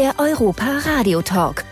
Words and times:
der 0.00 0.14
Europa 0.18 0.78
Radio 0.96 1.20
Talk. 1.20 1.62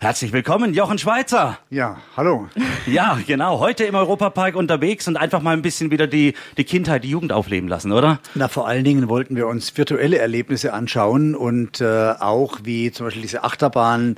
Herzlich 0.00 0.32
willkommen, 0.32 0.74
Jochen 0.74 0.98
Schweizer. 0.98 1.60
Ja, 1.70 1.98
hallo. 2.16 2.48
Ja, 2.86 3.20
genau. 3.24 3.60
Heute 3.60 3.84
im 3.84 3.94
Europapark 3.94 4.56
unterwegs 4.56 5.06
und 5.06 5.16
einfach 5.16 5.40
mal 5.40 5.52
ein 5.52 5.62
bisschen 5.62 5.92
wieder 5.92 6.08
die, 6.08 6.34
die 6.56 6.64
Kindheit, 6.64 7.04
die 7.04 7.10
Jugend 7.10 7.32
aufleben 7.32 7.68
lassen, 7.68 7.92
oder? 7.92 8.18
Na, 8.34 8.48
vor 8.48 8.66
allen 8.66 8.82
Dingen 8.82 9.08
wollten 9.08 9.36
wir 9.36 9.46
uns 9.46 9.76
virtuelle 9.76 10.18
Erlebnisse 10.18 10.72
anschauen 10.72 11.36
und 11.36 11.80
äh, 11.80 12.14
auch 12.18 12.58
wie 12.64 12.90
zum 12.90 13.06
Beispiel 13.06 13.22
diese 13.22 13.44
Achterbahn 13.44 14.16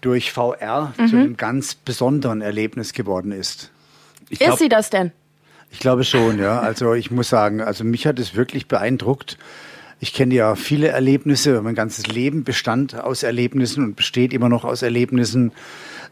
durch 0.00 0.32
VR 0.32 0.94
mhm. 0.96 1.08
zu 1.08 1.16
einem 1.16 1.36
ganz 1.36 1.74
besonderen 1.74 2.40
Erlebnis 2.40 2.94
geworden 2.94 3.30
ist. 3.30 3.70
Glaub, 4.30 4.54
ist 4.54 4.58
sie 4.60 4.70
das 4.70 4.88
denn? 4.88 5.12
Ich 5.74 5.80
glaube 5.80 6.04
schon, 6.04 6.38
ja. 6.38 6.60
Also 6.60 6.94
ich 6.94 7.10
muss 7.10 7.28
sagen, 7.28 7.60
also 7.60 7.82
mich 7.82 8.06
hat 8.06 8.20
es 8.20 8.36
wirklich 8.36 8.68
beeindruckt. 8.68 9.38
Ich 9.98 10.14
kenne 10.14 10.32
ja 10.32 10.54
viele 10.54 10.88
Erlebnisse. 10.88 11.60
Mein 11.62 11.74
ganzes 11.74 12.06
Leben 12.06 12.44
bestand 12.44 12.94
aus 12.94 13.24
Erlebnissen 13.24 13.82
und 13.82 13.96
besteht 13.96 14.32
immer 14.32 14.48
noch 14.48 14.64
aus 14.64 14.82
Erlebnissen. 14.82 15.50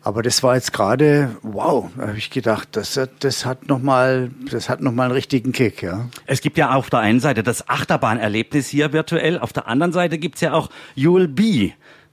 Aber 0.03 0.23
das 0.23 0.43
war 0.43 0.57
jetzt 0.57 0.73
gerade, 0.73 1.37
wow, 1.43 1.89
da 1.97 2.09
habe 2.09 2.19
ich 2.19 2.31
gedacht, 2.31 2.71
das, 2.73 2.99
das 3.21 3.47
hat 3.47 3.69
nochmal, 3.69 4.33
noch 4.81 4.91
einen 4.91 5.13
richtigen 5.13 5.53
Kick, 5.53 5.81
ja. 5.81 6.09
Es 6.27 6.41
gibt 6.41 6.59
ja 6.59 6.75
auf 6.75 6.91
der 6.91 6.99
einen 6.99 7.21
Seite 7.21 7.45
das 7.45 7.69
Achterbahnerlebnis 7.69 8.67
hier 8.67 8.93
virtuell, 8.93 9.39
auf 9.39 9.53
der 9.53 9.69
anderen 9.69 9.93
Seite 9.93 10.19
gibt's 10.19 10.41
ja 10.41 10.55
auch 10.55 10.71
You'll 10.97 11.29
Be. 11.29 11.73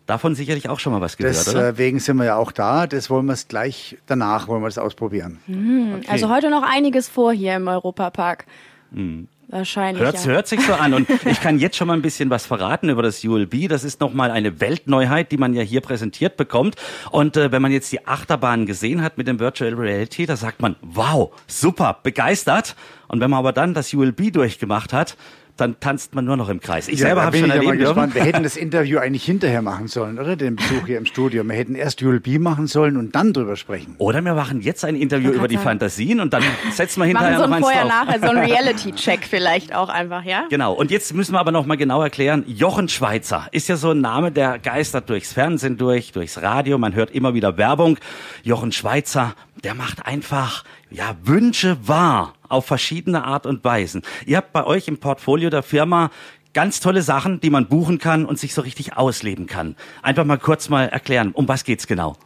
Davon 0.09 0.33
sicherlich 0.33 0.67
auch 0.69 0.79
schon 0.79 0.91
mal 0.91 1.01
was 1.01 1.17
gehört, 1.17 1.35
das, 1.35 1.47
oder? 1.49 1.71
Deswegen 1.71 1.97
äh, 1.97 1.99
sind 1.99 2.17
wir 2.17 2.25
ja 2.25 2.35
auch 2.35 2.51
da. 2.51 2.87
Das 2.87 3.11
wollen 3.11 3.27
wir 3.27 3.33
es 3.33 3.47
gleich 3.47 3.95
danach, 4.07 4.47
wollen 4.47 4.63
wir 4.63 4.67
das 4.67 4.79
ausprobieren. 4.79 5.37
Mhm. 5.45 5.97
Okay. 5.99 6.07
Also 6.09 6.29
heute 6.31 6.49
noch 6.49 6.63
einiges 6.63 7.07
vor 7.07 7.31
hier 7.31 7.55
im 7.55 7.67
Europapark. 7.67 8.47
Mhm. 8.89 9.27
Wahrscheinlich. 9.49 10.03
Hört, 10.03 10.25
ja. 10.25 10.31
hört 10.31 10.47
sich 10.47 10.61
so 10.61 10.73
an. 10.73 10.95
Und 10.95 11.07
ich 11.25 11.39
kann 11.41 11.59
jetzt 11.59 11.77
schon 11.77 11.87
mal 11.87 11.93
ein 11.93 12.01
bisschen 12.01 12.31
was 12.31 12.47
verraten 12.47 12.89
über 12.89 13.03
das 13.03 13.23
ULB. 13.23 13.69
Das 13.69 13.83
ist 13.83 13.99
nochmal 13.99 14.31
eine 14.31 14.59
Weltneuheit, 14.59 15.31
die 15.31 15.37
man 15.37 15.53
ja 15.53 15.61
hier 15.61 15.81
präsentiert 15.81 16.37
bekommt. 16.37 16.75
Und 17.11 17.37
äh, 17.37 17.51
wenn 17.51 17.61
man 17.61 17.71
jetzt 17.71 17.91
die 17.91 18.07
Achterbahn 18.07 18.65
gesehen 18.65 19.03
hat 19.03 19.19
mit 19.19 19.27
dem 19.27 19.39
Virtual 19.39 19.75
Reality, 19.75 20.25
da 20.25 20.37
sagt 20.37 20.59
man, 20.59 20.75
wow, 20.81 21.29
super, 21.45 21.99
begeistert. 22.01 22.75
Und 23.09 23.21
wenn 23.21 23.29
man 23.29 23.37
aber 23.37 23.53
dann 23.53 23.75
das 23.75 23.93
ULB 23.93 24.33
durchgemacht 24.33 24.91
hat, 24.91 25.17
dann 25.59 25.79
tanzt 25.79 26.15
man 26.15 26.25
nur 26.25 26.37
noch 26.37 26.49
im 26.49 26.59
Kreis. 26.59 26.87
Ich 26.87 26.99
ja, 26.99 27.07
selber 27.07 27.23
habe 27.23 27.37
schon 27.37 27.49
erlebt. 27.49 27.79
Gespannt. 27.79 28.15
Wir 28.15 28.23
hätten 28.23 28.43
das 28.43 28.57
Interview 28.57 28.99
eigentlich 28.99 29.23
hinterher 29.23 29.61
machen 29.61 29.87
sollen, 29.87 30.19
oder? 30.19 30.35
Den 30.35 30.55
Besuch 30.55 30.87
hier 30.87 30.97
im 30.97 31.05
Studio. 31.05 31.43
Wir 31.43 31.55
hätten 31.55 31.75
erst 31.75 32.01
ULB 32.01 32.39
machen 32.39 32.67
sollen 32.67 32.97
und 32.97 33.15
dann 33.15 33.33
drüber 33.33 33.55
sprechen. 33.55 33.95
Oder 33.97 34.23
wir 34.23 34.33
machen 34.33 34.61
jetzt 34.61 34.83
ein 34.83 34.95
Interview 34.95 35.31
über 35.31 35.47
die. 35.47 35.59
Fantasien 35.59 36.19
und 36.19 36.33
dann 36.33 36.43
setzen 36.71 37.01
wir 37.01 37.05
hinterher 37.05 37.39
machen 37.39 37.49
so 37.49 37.55
ein 37.55 37.61
vorher 37.61 37.85
nachher 37.85 38.19
so 38.19 38.27
ein 38.27 38.37
Reality-Check 38.49 39.25
vielleicht 39.25 39.75
auch 39.75 39.89
einfach, 39.89 40.23
ja? 40.23 40.45
Genau. 40.49 40.73
Und 40.73 40.89
jetzt 40.89 41.13
müssen 41.13 41.33
wir 41.33 41.39
aber 41.39 41.51
noch 41.51 41.65
mal 41.65 41.77
genau 41.77 42.01
erklären. 42.01 42.43
Jochen 42.47 42.89
Schweizer 42.89 43.47
ist 43.51 43.67
ja 43.67 43.75
so 43.75 43.91
ein 43.91 44.01
Name, 44.01 44.31
der 44.31 44.57
geistert 44.57 45.09
durchs 45.09 45.33
Fernsehen 45.33 45.77
durch, 45.77 46.11
durchs 46.11 46.41
Radio. 46.41 46.77
Man 46.77 46.95
hört 46.95 47.11
immer 47.11 47.33
wieder 47.33 47.57
Werbung. 47.57 47.97
Jochen 48.43 48.71
Schweizer, 48.71 49.35
der 49.63 49.75
macht 49.75 50.05
einfach 50.05 50.63
ja 50.89 51.15
Wünsche 51.23 51.77
wahr 51.85 52.33
auf 52.49 52.65
verschiedene 52.65 53.23
Art 53.23 53.45
und 53.45 53.63
Weisen. 53.63 54.01
Ihr 54.25 54.37
habt 54.37 54.51
bei 54.51 54.65
euch 54.65 54.87
im 54.87 54.97
Portfolio 54.97 55.49
der 55.49 55.63
Firma 55.63 56.11
ganz 56.53 56.79
tolle 56.79 57.01
Sachen, 57.01 57.39
die 57.39 57.49
man 57.49 57.67
buchen 57.67 57.99
kann 57.99 58.25
und 58.25 58.39
sich 58.39 58.53
so 58.53 58.61
richtig 58.61 58.97
ausleben 58.97 59.47
kann. 59.47 59.75
Einfach 60.01 60.25
mal 60.25 60.37
kurz 60.37 60.69
mal 60.69 60.89
erklären, 60.89 61.31
um 61.31 61.47
was 61.47 61.63
geht's 61.63 61.87
genau? 61.87 62.17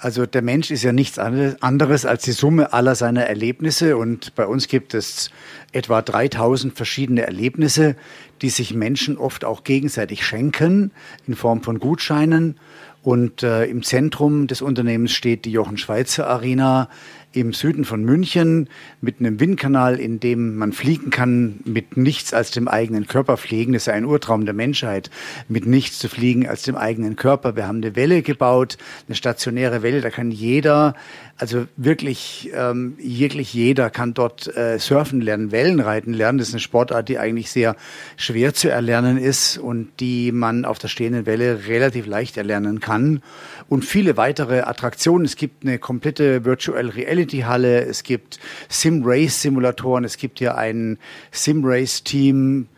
Also 0.00 0.26
der 0.26 0.42
Mensch 0.42 0.70
ist 0.70 0.84
ja 0.84 0.92
nichts 0.92 1.18
anderes 1.18 2.06
als 2.06 2.22
die 2.22 2.32
Summe 2.32 2.72
aller 2.72 2.94
seiner 2.94 3.24
Erlebnisse 3.24 3.96
und 3.96 4.36
bei 4.36 4.46
uns 4.46 4.68
gibt 4.68 4.94
es 4.94 5.30
etwa 5.72 6.02
3000 6.02 6.76
verschiedene 6.76 7.22
Erlebnisse, 7.22 7.96
die 8.40 8.50
sich 8.50 8.74
Menschen 8.74 9.18
oft 9.18 9.44
auch 9.44 9.64
gegenseitig 9.64 10.24
schenken 10.24 10.92
in 11.26 11.34
Form 11.34 11.62
von 11.62 11.80
Gutscheinen 11.80 12.60
und 13.02 13.42
äh, 13.42 13.64
im 13.64 13.82
Zentrum 13.82 14.46
des 14.46 14.62
Unternehmens 14.62 15.12
steht 15.12 15.44
die 15.44 15.52
Jochen 15.52 15.78
Schweizer 15.78 16.28
Arena 16.28 16.88
im 17.32 17.52
Süden 17.52 17.84
von 17.84 18.04
München 18.04 18.68
mit 19.02 19.20
einem 19.20 19.38
Windkanal, 19.38 20.00
in 20.00 20.18
dem 20.18 20.56
man 20.56 20.72
fliegen 20.72 21.10
kann, 21.10 21.60
mit 21.64 21.96
nichts 21.96 22.32
als 22.32 22.50
dem 22.50 22.68
eigenen 22.68 23.06
Körper 23.06 23.36
fliegen. 23.36 23.74
Das 23.74 23.82
ist 23.82 23.88
ein 23.90 24.06
Urtraum 24.06 24.46
der 24.46 24.54
Menschheit, 24.54 25.10
mit 25.46 25.66
nichts 25.66 25.98
zu 25.98 26.08
fliegen 26.08 26.48
als 26.48 26.62
dem 26.62 26.76
eigenen 26.76 27.16
Körper. 27.16 27.54
Wir 27.54 27.66
haben 27.66 27.78
eine 27.78 27.96
Welle 27.96 28.22
gebaut, 28.22 28.78
eine 29.06 29.14
stationäre 29.14 29.82
Welle, 29.82 30.00
da 30.00 30.08
kann 30.08 30.30
jeder, 30.30 30.94
also 31.36 31.66
wirklich, 31.76 32.50
ähm, 32.54 32.94
wirklich 32.98 33.52
jeder 33.52 33.90
kann 33.90 34.14
dort 34.14 34.54
äh, 34.56 34.78
surfen 34.78 35.20
lernen, 35.20 35.52
Wellenreiten 35.52 36.14
lernen. 36.14 36.38
Das 36.38 36.48
ist 36.48 36.54
eine 36.54 36.60
Sportart, 36.60 37.10
die 37.10 37.18
eigentlich 37.18 37.50
sehr 37.50 37.76
schwer 38.16 38.54
zu 38.54 38.70
erlernen 38.70 39.18
ist 39.18 39.58
und 39.58 39.88
die 40.00 40.32
man 40.32 40.64
auf 40.64 40.78
der 40.78 40.88
stehenden 40.88 41.26
Welle 41.26 41.66
relativ 41.68 42.06
leicht 42.06 42.38
erlernen 42.38 42.80
kann. 42.80 43.22
Und 43.68 43.84
viele 43.84 44.16
weitere 44.16 44.60
Attraktionen. 44.60 45.26
Es 45.26 45.36
gibt 45.36 45.64
eine 45.64 45.78
komplette 45.78 46.46
Virtual 46.46 46.88
Reality 46.88 47.17
Reality-Halle, 47.18 47.84
es 47.84 48.02
gibt 48.04 48.38
Sim-Race-Simulatoren, 48.68 50.04
es 50.04 50.16
gibt 50.16 50.38
hier 50.38 50.56
ein 50.56 50.98
Sim-Race-Team 51.32 52.68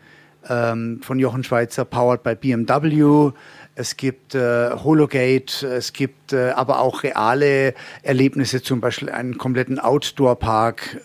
ähm, 0.49 0.99
von 1.03 1.19
Jochen 1.19 1.43
Schweizer, 1.43 1.85
powered 1.85 2.23
by 2.23 2.35
BMW. 2.35 3.31
Es 3.75 3.97
gibt 3.97 4.35
äh, 4.35 4.71
Hologate, 4.71 5.67
es 5.67 5.93
gibt 5.93 6.33
äh, 6.33 6.51
aber 6.51 6.79
auch 6.79 7.03
reale 7.03 7.73
Erlebnisse, 8.01 8.61
zum 8.63 8.81
Beispiel 8.81 9.09
einen 9.09 9.37
kompletten 9.37 9.79
Outdoor-Park. 9.79 11.01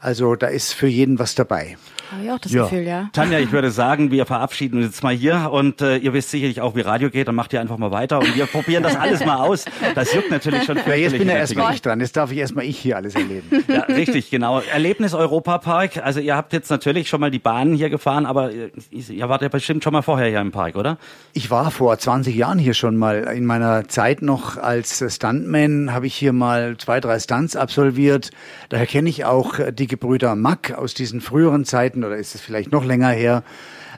Also 0.00 0.34
da 0.34 0.48
ist 0.48 0.72
für 0.72 0.88
jeden 0.88 1.18
was 1.18 1.34
dabei. 1.34 1.76
Habe 2.10 2.24
ich 2.24 2.30
auch 2.32 2.38
das 2.40 2.52
ja. 2.52 2.64
Gefühl, 2.64 2.82
ja. 2.82 3.08
Tanja, 3.12 3.38
ich 3.38 3.52
würde 3.52 3.70
sagen, 3.70 4.10
wir 4.10 4.26
verabschieden 4.26 4.78
uns 4.78 4.86
jetzt 4.86 5.02
mal 5.04 5.14
hier 5.14 5.50
und 5.52 5.80
äh, 5.80 5.96
ihr 5.98 6.12
wisst 6.12 6.30
sicherlich 6.30 6.60
auch, 6.60 6.74
wie 6.74 6.80
Radio 6.80 7.08
geht, 7.08 7.28
dann 7.28 7.36
macht 7.36 7.52
ihr 7.52 7.60
einfach 7.60 7.78
mal 7.78 7.92
weiter 7.92 8.18
und 8.18 8.34
wir 8.34 8.46
probieren 8.46 8.82
das 8.82 8.96
alles 8.96 9.24
mal 9.24 9.36
aus. 9.36 9.64
Das 9.94 10.12
juckt 10.12 10.30
natürlich 10.30 10.64
schon. 10.64 10.76
Ja, 10.86 10.94
jetzt 10.94 11.16
bin 11.16 11.28
ja 11.28 11.36
erstmal 11.36 11.72
ich 11.72 11.82
dran, 11.82 12.00
jetzt 12.00 12.16
darf 12.16 12.32
ich 12.32 12.38
erstmal 12.38 12.64
ich 12.64 12.78
hier 12.78 12.96
alles 12.96 13.14
erleben. 13.14 13.64
Ja, 13.68 13.82
richtig, 13.82 14.30
genau. 14.30 14.58
Erlebnis 14.60 15.14
Europapark, 15.14 15.98
also 15.98 16.18
ihr 16.18 16.34
habt 16.34 16.52
jetzt 16.52 16.68
natürlich 16.70 17.08
schon 17.08 17.20
mal 17.20 17.30
die 17.30 17.38
Bahnen 17.38 17.74
hier 17.74 17.90
gefahren, 17.90 18.26
aber 18.26 18.52
äh, 18.52 18.70
ihr 18.90 19.28
wart 19.28 19.42
ja 19.42 19.48
bestimmt 19.48 19.84
schon 19.84 19.92
mal 19.92 20.02
vorher 20.02 20.28
hier 20.28 20.40
im 20.40 20.50
Park, 20.50 20.74
oder? 20.74 20.98
Ich 21.32 21.50
war 21.50 21.70
vor 21.70 21.96
20 21.96 22.34
Jahren 22.34 22.58
hier 22.58 22.74
schon 22.74 22.96
mal. 22.96 23.18
In 23.36 23.46
meiner 23.46 23.86
Zeit 23.88 24.22
noch 24.22 24.56
als 24.56 25.04
Stuntman 25.14 25.92
habe 25.92 26.08
ich 26.08 26.16
hier 26.16 26.32
mal 26.32 26.76
zwei, 26.76 26.98
drei 26.98 27.20
Stunts 27.20 27.54
absolviert. 27.54 28.30
Daher 28.68 28.86
kenne 28.86 29.08
ich 29.08 29.24
auch 29.24 29.60
die 29.70 29.86
Gebrüder 29.86 30.34
Mack 30.34 30.72
aus 30.76 30.94
diesen 30.94 31.20
früheren 31.20 31.64
Zeiten 31.64 31.99
Zeiten 32.00 32.04
oder 32.04 32.16
ist 32.16 32.34
es 32.34 32.40
vielleicht 32.40 32.72
noch 32.72 32.84
länger 32.84 33.10
her. 33.10 33.42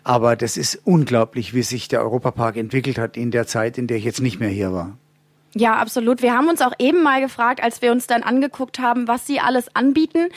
Aber 0.04 0.36
das 0.36 0.56
ist 0.56 0.80
unglaublich, 0.84 1.54
wie 1.54 1.62
sich 1.62 1.88
der 1.88 2.00
Europapark 2.00 2.56
entwickelt 2.56 2.98
hat 2.98 3.16
in 3.16 3.30
der 3.30 3.46
Zeit, 3.46 3.78
in 3.78 3.86
der 3.86 3.98
ich 3.98 4.04
jetzt 4.04 4.20
nicht 4.20 4.40
mehr 4.40 4.48
hier 4.48 4.72
war. 4.72 4.98
Ja, 5.54 5.76
absolut. 5.76 6.22
Wir 6.22 6.32
haben 6.32 6.48
uns 6.48 6.60
auch 6.60 6.72
eben 6.78 7.02
mal 7.02 7.20
gefragt, 7.20 7.62
als 7.62 7.82
wir 7.82 7.92
uns 7.92 8.06
dann 8.06 8.22
angeguckt 8.22 8.78
haben, 8.78 9.06
was 9.06 9.26
sie 9.26 9.38
alles 9.38 9.74
anbieten. 9.76 10.30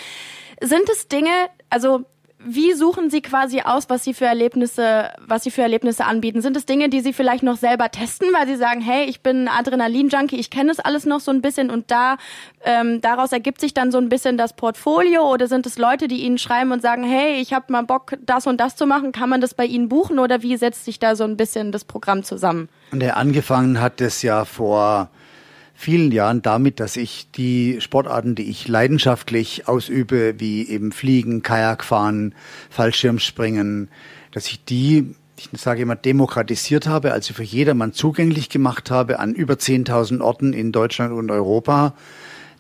Sind 0.62 0.90
es 0.92 1.08
Dinge, 1.08 1.32
also 1.70 2.06
wie 2.48 2.74
suchen 2.74 3.10
Sie 3.10 3.22
quasi 3.22 3.62
aus, 3.62 3.90
was 3.90 4.04
Sie 4.04 4.14
für 4.14 4.26
Erlebnisse, 4.26 5.10
was 5.20 5.44
Sie 5.44 5.52
für 5.52 5.64
Erlebnisse 5.64 6.06
anbieten? 6.06 6.42
Sind 6.42 6.56
es 6.56 6.66
Dinge, 6.66 6.90
die 6.90 7.02
Sie 7.02 7.12
vielleicht 7.12 7.44
noch 7.44 7.58
selber 7.58 7.90
testen, 7.90 8.28
weil 8.34 8.46
Sie 8.46 8.56
sagen, 8.56 8.82
hey, 8.82 9.06
ich 9.06 9.22
bin 9.22 9.48
Adrenalin-Junkie, 9.48 10.36
ich 10.36 10.52
kenne 10.52 10.70
das 10.70 10.80
alles 10.80 11.06
noch 11.06 11.20
so 11.20 11.32
ein 11.32 11.42
bisschen 11.42 11.72
und 11.72 11.90
da 11.90 12.18
ähm, 12.64 13.02
daraus 13.02 13.32
ergibt 13.32 13.60
sich 13.60 13.74
dann 13.74 13.92
so 13.92 13.98
ein 13.98 14.10
bisschen 14.10 14.38
das 14.38 14.54
Portfolio 14.54 15.28
oder 15.32 15.48
sind 15.48 15.66
es 15.66 15.80
Leute, 15.80 16.08
die 16.08 16.24
Ihnen 16.24 16.38
schreiben 16.38 16.72
und 16.72 16.84
sagen, 16.84 17.04
hey, 17.04 17.42
ich 17.42 17.52
habe 17.52 17.72
mal 17.72 17.82
Bock, 17.82 18.14
das 18.22 18.46
und 18.46 18.60
das 18.62 18.76
zu 18.76 18.86
machen, 18.86 19.12
kann 19.12 19.30
man 19.30 19.42
das 19.42 19.56
bei 19.56 19.66
Ihnen 19.66 19.90
buchen 19.90 20.20
oder 20.20 20.44
wie 20.44 20.56
setzt 20.56 20.86
sich 20.86 21.00
da 21.00 21.16
so 21.16 21.24
ein 21.24 21.38
bisschen 21.38 21.72
das 21.72 21.84
Programm 21.84 22.24
zusammen? 22.24 22.70
Und 22.92 23.02
er 23.02 23.18
angefangen 23.18 23.82
hat 23.82 24.02
es 24.02 24.22
ja 24.22 24.46
vor 24.46 25.10
vielen 25.76 26.12
Jahren 26.12 26.42
damit, 26.42 26.80
dass 26.80 26.98
ich 26.98 27.30
die 27.32 27.80
Sportarten, 27.82 28.34
die 28.34 28.50
ich 28.50 28.68
leidenschaftlich 28.68 29.68
ausübe, 29.68 30.40
wie 30.40 30.68
eben 30.68 30.92
Fliegen, 30.92 31.44
Kajakfahren, 31.44 32.34
Fallschirmspringen, 32.70 33.90
dass 34.32 34.48
ich 34.48 34.64
die 34.64 35.16
ich 35.38 35.50
sage 35.60 35.82
immer, 35.82 35.96
demokratisiert 35.96 36.88
habe, 36.88 37.12
also 37.12 37.34
für 37.34 37.44
jedermann 37.44 37.94
zugänglich 37.94 38.50
gemacht 38.50 38.90
habe 38.90 39.20
an 39.20 39.34
über 39.34 39.56
10.000 39.56 40.22
Orten 40.22 40.54
in 40.54 40.72
Deutschland 40.72 41.14
und 41.14 41.30
Europa. 41.30 41.94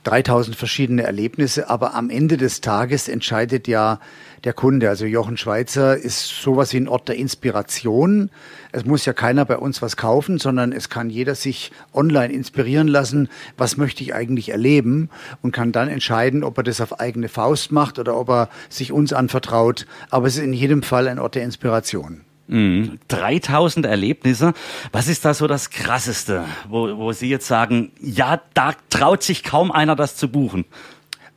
3000 0.05 0.55
verschiedene 0.55 1.03
Erlebnisse, 1.03 1.69
aber 1.69 1.95
am 1.95 2.09
Ende 2.09 2.37
des 2.37 2.61
Tages 2.61 3.07
entscheidet 3.07 3.67
ja 3.67 3.99
der 4.43 4.53
Kunde. 4.53 4.87
Also 4.87 5.05
Jochen 5.05 5.35
Schweizer 5.35 5.97
ist 5.97 6.27
sowas 6.27 6.73
wie 6.73 6.77
ein 6.77 6.87
Ort 6.87 7.09
der 7.09 7.15
Inspiration. 7.15 8.29
Es 8.71 8.85
muss 8.85 9.05
ja 9.05 9.13
keiner 9.13 9.45
bei 9.45 9.57
uns 9.57 9.81
was 9.81 9.97
kaufen, 9.97 10.37
sondern 10.37 10.71
es 10.71 10.89
kann 10.89 11.09
jeder 11.09 11.33
sich 11.33 11.71
online 11.91 12.31
inspirieren 12.31 12.87
lassen, 12.87 13.29
was 13.57 13.77
möchte 13.77 14.03
ich 14.03 14.13
eigentlich 14.13 14.49
erleben 14.49 15.09
und 15.41 15.51
kann 15.51 15.71
dann 15.71 15.89
entscheiden, 15.89 16.43
ob 16.43 16.57
er 16.57 16.63
das 16.63 16.81
auf 16.81 16.99
eigene 16.99 17.27
Faust 17.27 17.71
macht 17.71 17.97
oder 17.97 18.15
ob 18.15 18.29
er 18.29 18.49
sich 18.69 18.91
uns 18.91 19.11
anvertraut. 19.11 19.87
Aber 20.11 20.27
es 20.27 20.37
ist 20.37 20.43
in 20.43 20.53
jedem 20.53 20.83
Fall 20.83 21.07
ein 21.07 21.17
Ort 21.17 21.33
der 21.33 21.43
Inspiration. 21.43 22.21
Mhm. 22.47 22.99
3000 23.07 23.85
Erlebnisse. 23.85 24.53
Was 24.91 25.07
ist 25.07 25.25
da 25.25 25.33
so 25.33 25.47
das 25.47 25.69
Krasseste, 25.69 26.45
wo, 26.69 26.97
wo 26.97 27.11
Sie 27.11 27.29
jetzt 27.29 27.47
sagen, 27.47 27.91
ja, 27.99 28.41
da 28.53 28.73
traut 28.89 29.23
sich 29.23 29.43
kaum 29.43 29.71
einer 29.71 29.95
das 29.95 30.15
zu 30.15 30.29
buchen? 30.29 30.65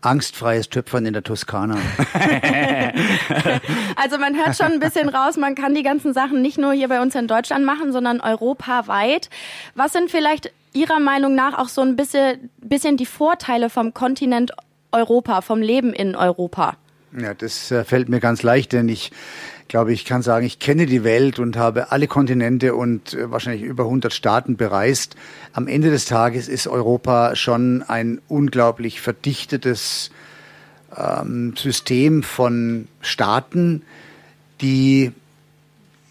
angstfreies 0.00 0.68
Töpfern 0.68 1.06
in 1.06 1.12
der 1.12 1.22
Toskana. 1.24 1.76
also 3.96 4.18
man 4.18 4.36
hört 4.36 4.56
schon 4.56 4.72
ein 4.72 4.80
bisschen 4.80 5.08
raus, 5.08 5.36
man 5.36 5.54
kann 5.54 5.74
die 5.74 5.82
ganzen 5.82 6.14
Sachen 6.14 6.40
nicht 6.40 6.56
nur 6.56 6.72
hier 6.72 6.88
bei 6.88 7.02
uns 7.02 7.14
in 7.14 7.26
Deutschland 7.26 7.64
machen, 7.64 7.92
sondern 7.92 8.20
europaweit. 8.20 9.28
Was 9.74 9.92
sind 9.92 10.10
vielleicht 10.10 10.52
Ihrer 10.72 11.00
Meinung 11.00 11.34
nach 11.34 11.58
auch 11.58 11.68
so 11.68 11.80
ein 11.80 11.96
bisschen, 11.96 12.50
bisschen 12.60 12.96
die 12.96 13.06
Vorteile 13.06 13.70
vom 13.70 13.92
Kontinent 13.94 14.52
Europa, 14.92 15.40
vom 15.40 15.60
Leben 15.60 15.92
in 15.92 16.14
Europa? 16.14 16.76
Ja, 17.18 17.34
das 17.34 17.70
äh, 17.70 17.84
fällt 17.84 18.08
mir 18.08 18.20
ganz 18.20 18.42
leicht, 18.42 18.72
denn 18.72 18.88
ich 18.88 19.10
glaube, 19.68 19.92
ich 19.92 20.04
kann 20.04 20.22
sagen, 20.22 20.46
ich 20.46 20.58
kenne 20.58 20.86
die 20.86 21.04
Welt 21.04 21.38
und 21.38 21.56
habe 21.56 21.92
alle 21.92 22.06
Kontinente 22.06 22.74
und 22.74 23.14
äh, 23.14 23.30
wahrscheinlich 23.30 23.62
über 23.62 23.84
100 23.84 24.12
Staaten 24.12 24.56
bereist. 24.56 25.14
Am 25.52 25.68
Ende 25.68 25.90
des 25.90 26.06
Tages 26.06 26.48
ist 26.48 26.66
Europa 26.66 27.36
schon 27.36 27.82
ein 27.82 28.20
unglaublich 28.28 29.00
verdichtetes 29.00 30.10
ähm, 30.96 31.54
System 31.56 32.22
von 32.22 32.88
Staaten, 33.00 33.82
die 34.60 35.12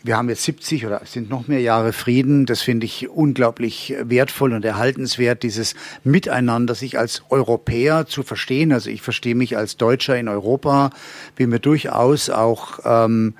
wir 0.07 0.17
haben 0.17 0.29
jetzt 0.29 0.43
70 0.43 0.85
oder 0.85 1.01
sind 1.05 1.29
noch 1.29 1.47
mehr 1.47 1.59
Jahre 1.59 1.93
Frieden. 1.93 2.45
Das 2.45 2.61
finde 2.61 2.85
ich 2.85 3.09
unglaublich 3.09 3.93
wertvoll 4.01 4.53
und 4.53 4.65
erhaltenswert, 4.65 5.43
dieses 5.43 5.75
Miteinander, 6.03 6.73
sich 6.73 6.97
als 6.97 7.21
Europäer 7.29 8.07
zu 8.07 8.23
verstehen. 8.23 8.71
Also 8.71 8.89
ich 8.89 9.01
verstehe 9.01 9.35
mich 9.35 9.57
als 9.57 9.77
Deutscher 9.77 10.17
in 10.17 10.29
Europa, 10.29 10.91
bin 11.35 11.49
mir 11.49 11.59
durchaus 11.59 12.29
auch 12.29 12.79
ähm, 12.85 13.35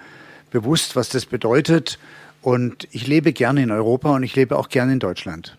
bewusst, 0.52 0.96
was 0.96 1.10
das 1.10 1.26
bedeutet. 1.26 1.98
Und 2.42 2.88
ich 2.92 3.08
lebe 3.08 3.34
gerne 3.34 3.64
in 3.64 3.72
Europa 3.72 4.14
und 4.14 4.24
ich 4.24 4.36
lebe 4.36 4.58
auch 4.58 4.70
gerne 4.70 4.94
in 4.94 5.00
Deutschland. 5.00 5.58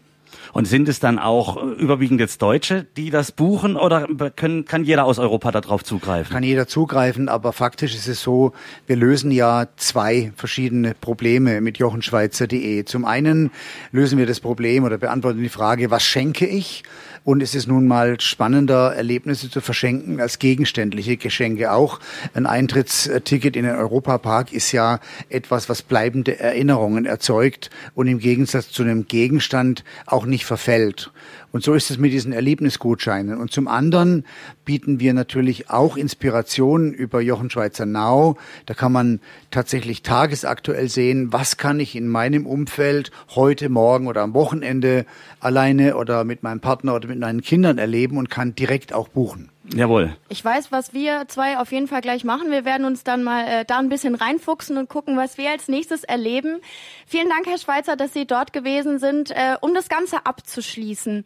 Und 0.52 0.66
sind 0.66 0.88
es 0.88 1.00
dann 1.00 1.18
auch 1.18 1.62
überwiegend 1.62 2.20
jetzt 2.20 2.42
Deutsche, 2.42 2.86
die 2.96 3.10
das 3.10 3.32
buchen 3.32 3.76
oder 3.76 4.06
können, 4.34 4.64
kann 4.64 4.84
jeder 4.84 5.04
aus 5.04 5.18
Europa 5.18 5.52
darauf 5.52 5.84
zugreifen? 5.84 6.32
Kann 6.32 6.42
jeder 6.42 6.66
zugreifen, 6.66 7.28
aber 7.28 7.52
faktisch 7.52 7.94
ist 7.94 8.08
es 8.08 8.22
so, 8.22 8.52
wir 8.86 8.96
lösen 8.96 9.30
ja 9.30 9.68
zwei 9.76 10.32
verschiedene 10.36 10.94
Probleme 10.94 11.60
mit 11.60 11.78
jochenschweizer.de. 11.78 12.84
Zum 12.84 13.04
einen 13.04 13.50
lösen 13.92 14.18
wir 14.18 14.26
das 14.26 14.40
Problem 14.40 14.84
oder 14.84 14.98
beantworten 14.98 15.42
die 15.42 15.48
Frage, 15.48 15.90
was 15.90 16.04
schenke 16.04 16.46
ich? 16.46 16.82
Und 17.24 17.42
es 17.42 17.54
ist 17.54 17.66
nun 17.66 17.86
mal 17.86 18.18
spannender, 18.20 18.94
Erlebnisse 18.94 19.50
zu 19.50 19.60
verschenken 19.60 20.18
als 20.18 20.38
gegenständliche 20.38 21.18
Geschenke 21.18 21.72
auch. 21.72 22.00
Ein 22.32 22.46
Eintrittsticket 22.46 23.54
in 23.54 23.64
den 23.64 23.74
Europapark 23.74 24.52
ist 24.52 24.72
ja 24.72 24.98
etwas, 25.28 25.68
was 25.68 25.82
bleibende 25.82 26.38
Erinnerungen 26.38 27.04
erzeugt 27.04 27.68
und 27.94 28.06
im 28.06 28.18
Gegensatz 28.18 28.70
zu 28.70 28.82
einem 28.82 29.08
Gegenstand 29.08 29.84
auch 30.06 30.17
nicht 30.26 30.44
verfällt. 30.44 31.10
Und 31.50 31.64
so 31.64 31.74
ist 31.74 31.90
es 31.90 31.98
mit 31.98 32.12
diesen 32.12 32.32
Erlebnisgutscheinen. 32.32 33.38
Und 33.38 33.50
zum 33.52 33.68
anderen 33.68 34.24
bieten 34.64 35.00
wir 35.00 35.14
natürlich 35.14 35.70
auch 35.70 35.96
Inspirationen 35.96 36.92
über 36.92 37.20
Jochen 37.20 37.50
Schweizer 37.50 37.86
Now. 37.86 38.36
Da 38.66 38.74
kann 38.74 38.92
man 38.92 39.20
tatsächlich 39.50 40.02
tagesaktuell 40.02 40.88
sehen, 40.88 41.32
was 41.32 41.56
kann 41.56 41.80
ich 41.80 41.96
in 41.96 42.08
meinem 42.08 42.46
Umfeld 42.46 43.10
heute, 43.34 43.68
morgen 43.68 44.06
oder 44.06 44.22
am 44.22 44.34
Wochenende 44.34 45.06
alleine 45.40 45.96
oder 45.96 46.24
mit 46.24 46.42
meinem 46.42 46.60
Partner 46.60 46.94
oder 46.94 47.08
mit 47.08 47.18
meinen 47.18 47.42
Kindern 47.42 47.78
erleben 47.78 48.18
und 48.18 48.28
kann 48.30 48.54
direkt 48.54 48.92
auch 48.92 49.08
buchen. 49.08 49.50
Jawohl. 49.74 50.16
Ich 50.28 50.44
weiß, 50.44 50.72
was 50.72 50.94
wir 50.94 51.26
zwei 51.28 51.58
auf 51.58 51.72
jeden 51.72 51.88
Fall 51.88 52.00
gleich 52.00 52.24
machen. 52.24 52.50
Wir 52.50 52.64
werden 52.64 52.86
uns 52.86 53.04
dann 53.04 53.22
mal 53.22 53.46
äh, 53.46 53.64
da 53.64 53.78
ein 53.78 53.88
bisschen 53.88 54.14
reinfuchsen 54.14 54.78
und 54.78 54.88
gucken, 54.88 55.16
was 55.16 55.36
wir 55.36 55.50
als 55.50 55.68
nächstes 55.68 56.04
erleben. 56.04 56.60
Vielen 57.06 57.28
Dank, 57.28 57.46
Herr 57.46 57.58
Schweizer, 57.58 57.96
dass 57.96 58.12
Sie 58.12 58.26
dort 58.26 58.52
gewesen 58.52 58.98
sind. 58.98 59.30
Äh, 59.30 59.56
um 59.60 59.74
das 59.74 59.88
Ganze 59.88 60.24
abzuschließen, 60.24 61.24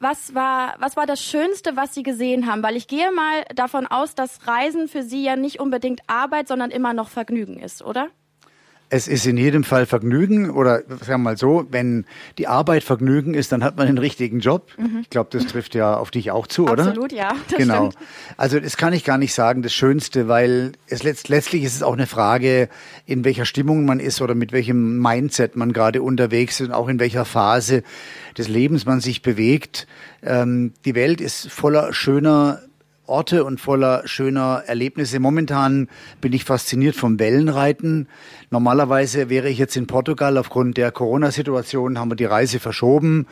was 0.00 0.34
war, 0.34 0.74
was 0.78 0.96
war 0.96 1.06
das 1.06 1.22
Schönste, 1.22 1.76
was 1.76 1.94
Sie 1.94 2.02
gesehen 2.02 2.46
haben? 2.46 2.62
Weil 2.62 2.76
ich 2.76 2.88
gehe 2.88 3.12
mal 3.12 3.44
davon 3.54 3.86
aus, 3.86 4.14
dass 4.14 4.46
Reisen 4.46 4.88
für 4.88 5.02
Sie 5.02 5.22
ja 5.22 5.36
nicht 5.36 5.60
unbedingt 5.60 6.00
Arbeit, 6.06 6.48
sondern 6.48 6.70
immer 6.70 6.92
noch 6.94 7.08
Vergnügen 7.08 7.60
ist, 7.60 7.82
oder? 7.82 8.08
Es 8.94 9.08
ist 9.08 9.24
in 9.24 9.38
jedem 9.38 9.64
Fall 9.64 9.86
Vergnügen 9.86 10.50
oder 10.50 10.82
sagen 10.86 11.06
wir 11.06 11.18
mal 11.18 11.38
so, 11.38 11.64
wenn 11.70 12.04
die 12.36 12.46
Arbeit 12.46 12.84
Vergnügen 12.84 13.32
ist, 13.32 13.50
dann 13.50 13.64
hat 13.64 13.78
man 13.78 13.86
den 13.86 13.96
richtigen 13.96 14.40
Job. 14.40 14.66
Mhm. 14.76 14.98
Ich 15.00 15.08
glaube, 15.08 15.30
das 15.32 15.46
trifft 15.46 15.74
ja 15.74 15.96
auf 15.96 16.10
dich 16.10 16.30
auch 16.30 16.46
zu, 16.46 16.68
oder? 16.68 16.88
Absolut, 16.88 17.10
ja. 17.10 17.32
Genau. 17.56 17.90
Stimmt. 17.90 18.06
Also 18.36 18.60
das 18.60 18.76
kann 18.76 18.92
ich 18.92 19.02
gar 19.02 19.16
nicht 19.16 19.32
sagen, 19.32 19.62
das 19.62 19.72
Schönste, 19.72 20.28
weil 20.28 20.72
es 20.88 21.04
letzt, 21.04 21.30
letztlich 21.30 21.62
ist 21.62 21.74
es 21.74 21.82
auch 21.82 21.94
eine 21.94 22.06
Frage, 22.06 22.68
in 23.06 23.24
welcher 23.24 23.46
Stimmung 23.46 23.86
man 23.86 23.98
ist 23.98 24.20
oder 24.20 24.34
mit 24.34 24.52
welchem 24.52 24.98
Mindset 24.98 25.56
man 25.56 25.72
gerade 25.72 26.02
unterwegs 26.02 26.60
ist 26.60 26.66
und 26.66 26.74
auch 26.74 26.88
in 26.88 27.00
welcher 27.00 27.24
Phase 27.24 27.84
des 28.36 28.48
Lebens 28.48 28.84
man 28.84 29.00
sich 29.00 29.22
bewegt. 29.22 29.86
Ähm, 30.22 30.74
die 30.84 30.94
Welt 30.94 31.22
ist 31.22 31.50
voller 31.50 31.94
schöner 31.94 32.60
Orte 33.06 33.44
und 33.44 33.60
voller 33.60 34.06
schöner 34.06 34.62
Erlebnisse. 34.66 35.18
Momentan 35.18 35.88
bin 36.20 36.32
ich 36.32 36.44
fasziniert 36.44 36.94
vom 36.94 37.18
Wellenreiten. 37.18 38.08
Normalerweise 38.50 39.28
wäre 39.28 39.48
ich 39.48 39.58
jetzt 39.58 39.76
in 39.76 39.88
Portugal. 39.88 40.38
Aufgrund 40.38 40.76
der 40.76 40.92
Corona-Situation 40.92 41.98
haben 41.98 42.12
wir 42.12 42.16
die 42.16 42.24
Reise 42.24 42.60
verschoben. 42.60 43.26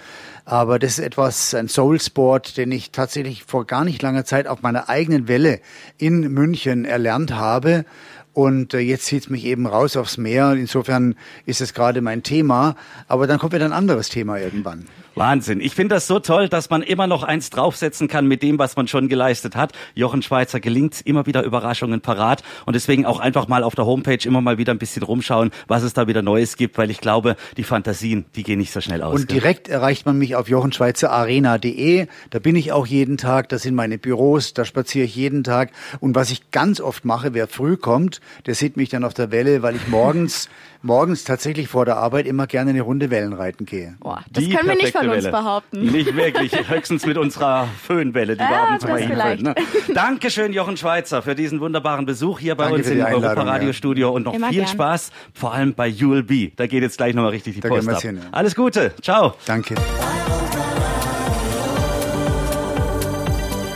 Aber 0.44 0.80
das 0.80 0.98
ist 0.98 1.04
etwas, 1.04 1.54
ein 1.54 1.68
Soul-Sport, 1.68 2.56
den 2.56 2.72
ich 2.72 2.90
tatsächlich 2.90 3.44
vor 3.44 3.64
gar 3.64 3.84
nicht 3.84 4.02
langer 4.02 4.24
Zeit 4.24 4.48
auf 4.48 4.62
meiner 4.62 4.88
eigenen 4.88 5.28
Welle 5.28 5.60
in 5.98 6.32
München 6.32 6.84
erlernt 6.84 7.34
habe. 7.34 7.84
Und 8.32 8.74
äh, 8.74 8.78
jetzt 8.78 9.06
zieht 9.06 9.24
es 9.24 9.30
mich 9.30 9.44
eben 9.44 9.66
raus 9.66 9.96
aufs 9.96 10.16
Meer. 10.16 10.52
Insofern 10.52 11.14
ist 11.46 11.60
es 11.60 11.74
gerade 11.74 12.00
mein 12.00 12.22
Thema. 12.22 12.76
Aber 13.08 13.26
dann 13.26 13.38
kommt 13.38 13.52
wieder 13.52 13.64
ein 13.64 13.72
anderes 13.72 14.08
Thema 14.08 14.38
irgendwann. 14.38 14.86
Wahnsinn. 15.14 15.60
Ich 15.60 15.74
finde 15.74 15.96
das 15.96 16.06
so 16.06 16.18
toll, 16.18 16.48
dass 16.48 16.70
man 16.70 16.82
immer 16.82 17.06
noch 17.06 17.22
eins 17.22 17.50
draufsetzen 17.50 18.08
kann 18.08 18.26
mit 18.26 18.42
dem, 18.42 18.58
was 18.58 18.76
man 18.76 18.88
schon 18.88 19.08
geleistet 19.08 19.56
hat. 19.56 19.72
Jochen 19.94 20.22
Schweizer 20.22 20.60
gelingt 20.60 21.00
immer 21.04 21.26
wieder 21.26 21.42
Überraschungen 21.42 22.00
parat 22.00 22.42
und 22.64 22.74
deswegen 22.74 23.06
auch 23.06 23.20
einfach 23.20 23.48
mal 23.48 23.62
auf 23.62 23.74
der 23.74 23.86
Homepage 23.86 24.18
immer 24.24 24.40
mal 24.40 24.58
wieder 24.58 24.72
ein 24.72 24.78
bisschen 24.78 25.02
rumschauen, 25.02 25.50
was 25.66 25.82
es 25.82 25.92
da 25.94 26.06
wieder 26.06 26.22
Neues 26.22 26.56
gibt, 26.56 26.78
weil 26.78 26.90
ich 26.90 27.00
glaube, 27.00 27.36
die 27.56 27.64
Fantasien, 27.64 28.24
die 28.36 28.44
gehen 28.44 28.58
nicht 28.58 28.72
so 28.72 28.80
schnell 28.80 29.02
aus. 29.02 29.20
Und 29.20 29.28
gell? 29.28 29.40
direkt 29.40 29.68
erreicht 29.68 30.06
man 30.06 30.16
mich 30.16 30.36
auf 30.36 30.48
jochenschweizerarena.de. 30.48 32.06
Da 32.30 32.38
bin 32.38 32.56
ich 32.56 32.72
auch 32.72 32.86
jeden 32.86 33.16
Tag, 33.16 33.48
das 33.48 33.62
sind 33.62 33.74
meine 33.74 33.98
Büros, 33.98 34.54
da 34.54 34.64
spaziere 34.64 35.04
ich 35.04 35.16
jeden 35.16 35.44
Tag. 35.44 35.72
Und 35.98 36.14
was 36.14 36.30
ich 36.30 36.50
ganz 36.50 36.80
oft 36.80 37.04
mache, 37.04 37.34
wer 37.34 37.48
früh 37.48 37.76
kommt, 37.76 38.19
der 38.46 38.54
sieht 38.54 38.76
mich 38.76 38.88
dann 38.88 39.04
auf 39.04 39.14
der 39.14 39.30
Welle, 39.30 39.62
weil 39.62 39.76
ich 39.76 39.88
morgens 39.88 40.48
morgens 40.82 41.24
tatsächlich 41.24 41.68
vor 41.68 41.84
der 41.84 41.96
Arbeit 41.96 42.26
immer 42.26 42.46
gerne 42.46 42.70
eine 42.70 42.80
Runde 42.82 43.10
Wellen 43.10 43.32
reiten 43.32 43.66
gehe. 43.66 43.96
Boah, 44.00 44.22
das 44.30 44.44
die 44.44 44.50
können 44.50 44.68
wir 44.68 44.76
nicht 44.76 44.92
von 44.92 45.08
uns 45.08 45.24
Welle. 45.24 45.30
behaupten. 45.30 45.82
Nicht 45.86 46.16
wirklich, 46.16 46.52
höchstens 46.68 47.06
mit 47.06 47.18
unserer 47.18 47.68
Föhnwelle, 47.82 48.36
die 48.36 48.42
ja, 48.42 48.50
wir 48.50 48.60
ab 48.60 48.70
und 48.72 48.80
zu 48.80 48.88
mal 48.88 49.00
hinfällt. 49.00 49.42
Ne? 49.42 49.54
Dankeschön, 49.94 50.52
Jochen 50.52 50.76
Schweizer, 50.76 51.22
für 51.22 51.34
diesen 51.34 51.60
wunderbaren 51.60 52.06
Besuch 52.06 52.38
hier 52.38 52.54
bei 52.54 52.64
Danke 52.64 52.78
uns 52.78 52.88
im 52.88 53.00
Europa-Radio-Studio 53.00 54.08
ja. 54.08 54.14
und 54.14 54.24
noch 54.24 54.34
immer 54.34 54.48
viel 54.48 54.58
gern. 54.58 54.68
Spaß, 54.68 55.10
vor 55.34 55.52
allem 55.52 55.74
bei 55.74 55.92
ULB. 55.92 56.56
Da 56.56 56.66
geht 56.66 56.82
jetzt 56.82 56.96
gleich 56.96 57.14
nochmal 57.14 57.32
richtig 57.32 57.54
die 57.54 57.60
da 57.60 57.68
Post 57.68 57.88
ab. 57.88 58.00
Hin, 58.00 58.16
ja. 58.16 58.22
Alles 58.32 58.54
Gute, 58.54 58.92
ciao. 59.02 59.34
Danke. 59.46 59.74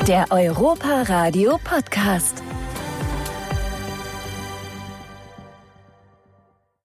Der 0.06 0.26
Europa 0.30 1.02
Radio 1.08 1.58
Podcast. 1.64 2.43